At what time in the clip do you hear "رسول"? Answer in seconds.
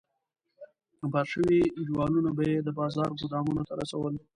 3.81-4.13